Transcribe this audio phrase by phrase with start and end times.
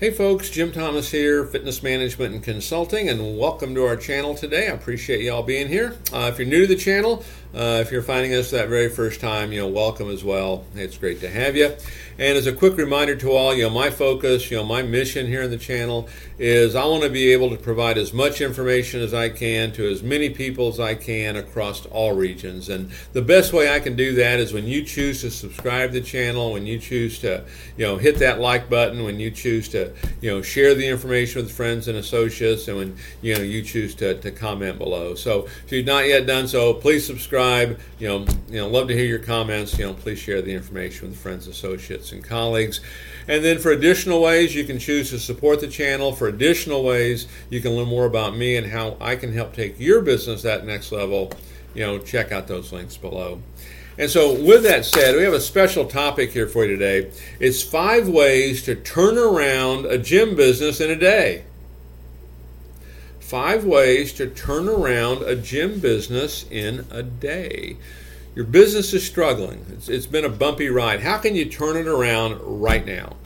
[0.00, 4.68] Hey folks, Jim Thomas here, Fitness Management and Consulting, and welcome to our channel today.
[4.68, 5.96] I appreciate y'all being here.
[6.12, 7.24] Uh, if you're new to the channel,
[7.54, 10.66] uh, if you're finding us that very first time, you know, welcome as well.
[10.74, 11.74] It's great to have you.
[12.18, 15.26] And as a quick reminder to all, you know, my focus, you know, my mission
[15.26, 19.00] here in the channel is I want to be able to provide as much information
[19.00, 22.68] as I can to as many people as I can across all regions.
[22.68, 26.00] And the best way I can do that is when you choose to subscribe to
[26.00, 27.44] the channel, when you choose to,
[27.76, 31.42] you know, hit that like button, when you choose to, you know, share the information
[31.42, 35.14] with friends and associates, and when, you know, you choose to, to comment below.
[35.14, 37.37] So if you've not yet done so, please subscribe.
[37.38, 39.78] You know, you know, love to hear your comments.
[39.78, 42.80] You know, please share the information with friends, associates and colleagues.
[43.28, 46.12] And then for additional ways, you can choose to support the channel.
[46.12, 49.78] For additional ways, you can learn more about me and how I can help take
[49.78, 51.30] your business that next level.
[51.74, 53.40] You know, check out those links below.
[53.98, 57.10] And so, with that said, we have a special topic here for you today.
[57.40, 61.44] It's five ways to turn around a gym business in a day.
[63.28, 67.76] Five ways to turn around a gym business in a day.
[68.34, 69.66] Your business is struggling.
[69.68, 71.00] It's, it's been a bumpy ride.
[71.00, 73.16] How can you turn it around right now?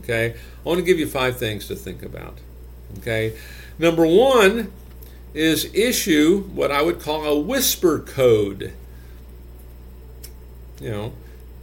[0.00, 2.38] Okay, I want to give you five things to think about.
[2.98, 3.38] Okay,
[3.78, 4.72] number one
[5.32, 8.72] is issue what I would call a whisper code.
[10.80, 11.12] You know,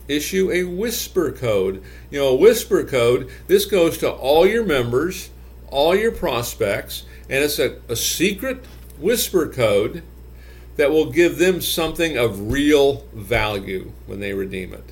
[0.08, 1.84] issue a whisper code.
[2.10, 5.32] You know, a whisper code, this goes to all your members,
[5.72, 8.64] all your prospects, and it's a, a secret
[9.00, 10.04] whisper code
[10.76, 14.84] that will give them something of real value when they redeem it.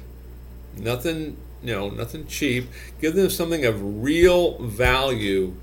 [0.77, 2.69] Nothing, you know, nothing cheap.
[2.99, 5.55] Give them something of real value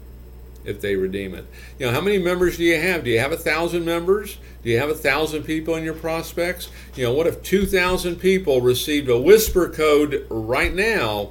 [0.65, 1.47] if they redeem it.
[1.79, 3.05] You know, how many members do you have?
[3.05, 4.39] Do you have a thousand members?
[4.63, 6.71] Do you have a thousand people in your prospects?
[6.97, 11.31] You know, what if 2,000 people received a whisper code right now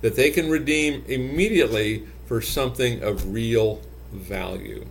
[0.00, 3.78] that they can redeem immediately for something of real
[4.10, 4.86] value?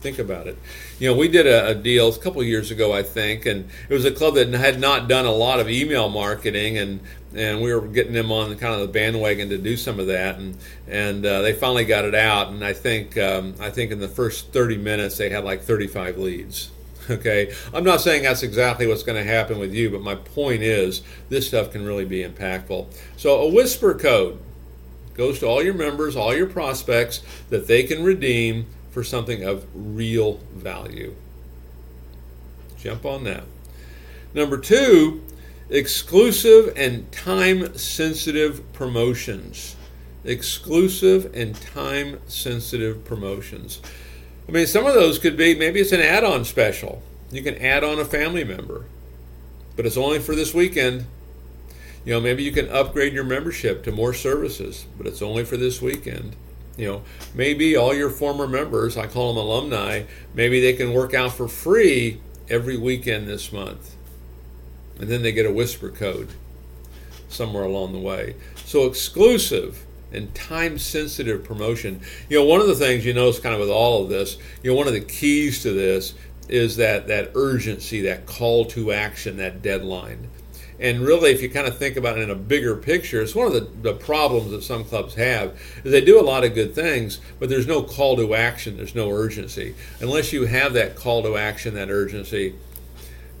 [0.00, 0.58] Think about it.
[0.98, 3.94] You know, we did a, a deal a couple years ago, I think, and it
[3.94, 6.98] was a club that had not done a lot of email marketing, and
[7.32, 10.34] and we were getting them on kind of the bandwagon to do some of that,
[10.34, 14.00] and and uh, they finally got it out, and I think um, I think in
[14.00, 16.70] the first 30 minutes they had like 35 leads.
[17.08, 20.62] Okay, I'm not saying that's exactly what's going to happen with you, but my point
[20.62, 22.86] is this stuff can really be impactful.
[23.16, 24.38] So a whisper code
[25.20, 27.20] goes to all your members, all your prospects
[27.50, 31.14] that they can redeem for something of real value.
[32.78, 33.44] Jump on that.
[34.32, 35.22] Number two,
[35.68, 39.76] exclusive and time sensitive promotions.
[40.24, 43.82] Exclusive and time sensitive promotions.
[44.48, 47.02] I mean, some of those could be maybe it's an add on special.
[47.30, 48.86] You can add on a family member,
[49.76, 51.04] but it's only for this weekend.
[52.04, 55.56] You know, maybe you can upgrade your membership to more services, but it's only for
[55.56, 56.34] this weekend.
[56.76, 57.02] You know,
[57.34, 61.46] maybe all your former members, I call them alumni, maybe they can work out for
[61.46, 63.96] free every weekend this month.
[64.98, 66.28] And then they get a whisper code
[67.28, 68.34] somewhere along the way.
[68.64, 72.00] So exclusive and time sensitive promotion.
[72.28, 74.70] You know, one of the things you notice kind of with all of this, you
[74.70, 76.14] know, one of the keys to this
[76.48, 80.28] is that that urgency, that call to action, that deadline.
[80.80, 83.46] And really, if you kind of think about it in a bigger picture, it's one
[83.46, 86.74] of the, the problems that some clubs have is they do a lot of good
[86.74, 89.74] things, but there's no call to action, there's no urgency.
[90.00, 92.54] Unless you have that call to action, that urgency,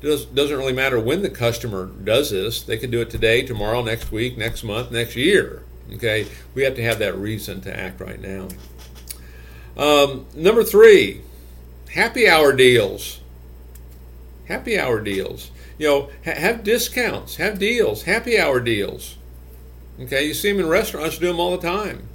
[0.02, 2.62] it doesn't really matter when the customer does this.
[2.62, 5.62] They can do it today, tomorrow, next week, next month, next year.
[5.94, 8.48] Okay, we have to have that reason to act right now.
[9.78, 11.22] Um, number three,
[11.94, 13.20] happy hour deals.
[14.46, 15.50] Happy hour deals
[15.80, 19.16] you know, ha- have discounts, have deals, happy hour deals.
[19.98, 22.06] Okay, you see them in restaurants do them all the time.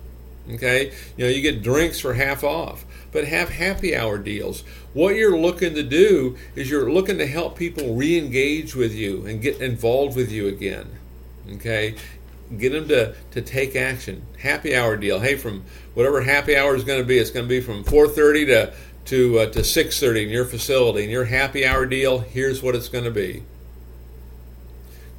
[0.52, 4.64] Okay, you know, you get drinks for half off, but have happy hour deals.
[4.94, 9.26] What you're looking to do is you're looking to help people re engage with you
[9.26, 10.88] and get involved with you again.
[11.53, 11.96] Okay,
[12.59, 14.22] get them to, to take action.
[14.38, 15.22] Happy hour deal.
[15.22, 15.64] Hey, from
[15.96, 18.73] whatever happy hour is going to be, it's going to be from 4:30 to
[19.06, 21.02] to uh, to 6:30 in your facility.
[21.02, 23.41] And your happy hour deal, here's what it's going to be.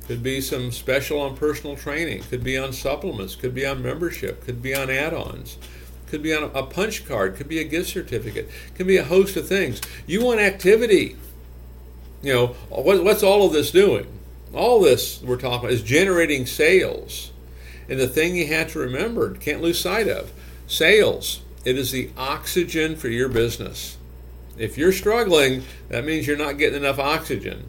[0.06, 2.22] Could be some special on personal training.
[2.22, 3.34] Could be on supplements.
[3.34, 4.44] Could be on membership.
[4.44, 5.58] Could be on add-ons.
[6.06, 7.34] Could be on a punch card.
[7.34, 8.48] Could be a gift certificate.
[8.76, 9.80] Could be a host of things.
[10.06, 11.16] You want activity.
[12.22, 14.06] You know what's all of this doing?
[14.54, 17.32] All this we're talking about is generating sales.
[17.88, 20.32] And the thing you have to remember, can't lose sight of,
[20.66, 21.40] sales.
[21.64, 23.96] It is the oxygen for your business.
[24.56, 27.68] If you're struggling, that means you're not getting enough oxygen.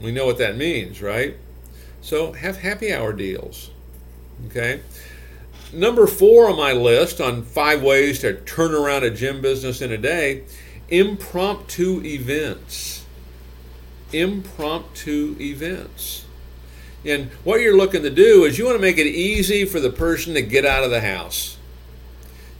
[0.00, 1.36] We know what that means, right?
[2.00, 3.70] So have happy hour deals.
[4.46, 4.80] Okay.
[5.72, 9.92] Number four on my list on five ways to turn around a gym business in
[9.92, 10.44] a day
[10.88, 13.04] impromptu events.
[14.12, 16.24] Impromptu events.
[17.04, 19.90] And what you're looking to do is you want to make it easy for the
[19.90, 21.56] person to get out of the house.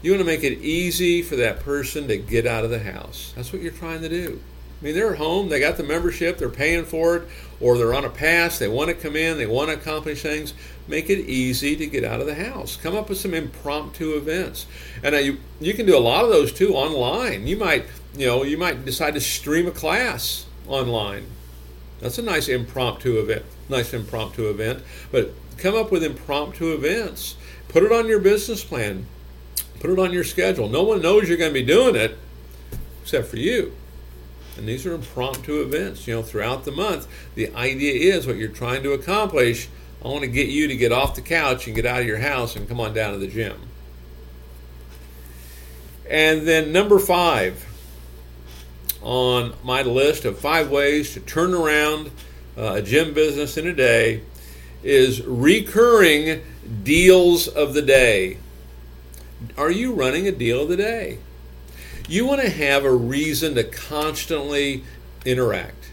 [0.00, 3.32] You want to make it easy for that person to get out of the house.
[3.36, 4.40] That's what you're trying to do.
[4.81, 7.29] I mean, they're home, they got the membership, they're paying for it,
[7.61, 10.55] or they're on a pass, they want to come in, they want to accomplish things.
[10.88, 12.77] Make it easy to get out of the house.
[12.77, 14.67] Come up with some impromptu events.
[15.03, 17.47] And you, you can do a lot of those too online.
[17.47, 17.85] You might,
[18.17, 21.27] you know, you might decide to stream a class online.
[22.00, 23.44] That's a nice impromptu event.
[23.69, 24.82] Nice impromptu event.
[25.12, 27.37] But come up with impromptu events.
[27.69, 29.06] Put it on your business plan.
[29.79, 30.69] Put it on your schedule.
[30.69, 32.17] No one knows you're going to be doing it
[33.03, 33.77] except for you.
[34.60, 37.08] And these are impromptu events, you know, throughout the month.
[37.34, 39.70] The idea is what you're trying to accomplish.
[40.04, 42.18] I want to get you to get off the couch and get out of your
[42.18, 43.56] house and come on down to the gym.
[46.10, 47.66] And then number five
[49.00, 52.10] on my list of five ways to turn around
[52.58, 54.20] uh, a gym business in a day
[54.82, 56.42] is recurring
[56.82, 58.36] deals of the day.
[59.56, 61.18] Are you running a deal of the day?
[62.10, 64.82] You want to have a reason to constantly
[65.24, 65.90] interact.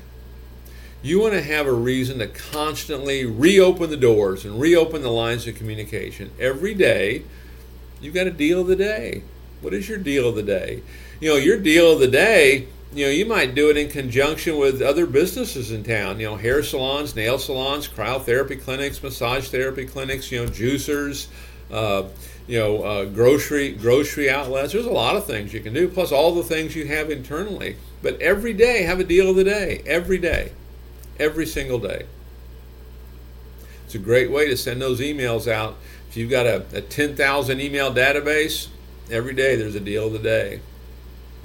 [1.04, 5.46] You want to have a reason to constantly reopen the doors and reopen the lines
[5.46, 6.32] of communication.
[6.40, 7.22] Every day,
[8.02, 9.22] you've got a deal of the day.
[9.62, 10.82] What is your deal of the day?
[11.20, 14.58] You know, your deal of the day, you know, you might do it in conjunction
[14.58, 19.86] with other businesses in town, you know, hair salons, nail salons, cryotherapy clinics, massage therapy
[19.86, 21.28] clinics, you know, juicers,
[21.70, 22.06] uh,
[22.48, 24.74] you know, uh, grocery grocery outlets.
[24.74, 27.76] There's a lot of things you can do, plus all the things you have internally.
[28.02, 29.84] But every day, have a deal of the day.
[29.86, 30.54] Every day,
[31.20, 32.06] every single day.
[33.86, 35.78] It's a great way to send those emails out.
[36.10, 38.68] If you've got a, a 10,000 email database,
[39.12, 40.62] every day there's a deal of the day.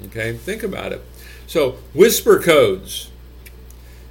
[0.05, 1.01] Okay, think about it.
[1.47, 3.11] So, whisper codes,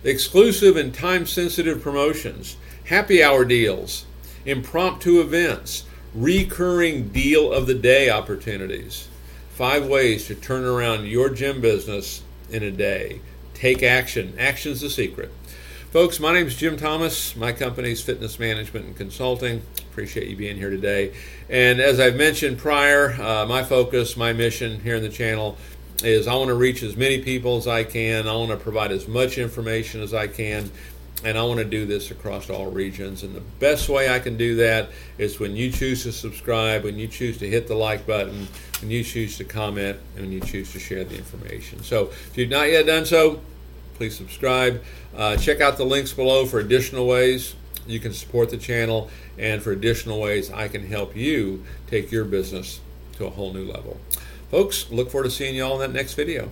[0.05, 4.05] exclusive and time sensitive promotions, happy hour deals,
[4.45, 9.09] impromptu events recurring deal of the day opportunities.
[9.51, 13.21] Five ways to turn around your gym business in a day.
[13.55, 14.35] Take action.
[14.39, 15.31] Action's the secret.
[15.91, 17.37] Folks, my name is Jim Thomas.
[17.37, 19.63] My company is Fitness Management and Consulting.
[19.91, 21.13] Appreciate you being here today.
[21.51, 25.59] And as I've mentioned prior, uh, my focus, my mission here in the channel
[26.03, 28.27] is I want to reach as many people as I can.
[28.27, 30.71] I want to provide as much information as I can
[31.25, 33.23] and I want to do this across all regions.
[33.23, 36.99] And the best way I can do that is when you choose to subscribe, when
[36.99, 38.49] you choose to hit the like button,
[38.81, 41.83] when you choose to comment, and when you choose to share the information.
[41.83, 43.41] So if you've not yet done so,
[43.95, 44.83] please subscribe.
[45.17, 47.55] Uh, check out the links below for additional ways
[47.87, 52.25] you can support the channel and for additional ways I can help you take your
[52.25, 52.81] business
[53.15, 54.01] to a whole new level.
[54.51, 56.51] Folks, look forward to seeing you all in that next video.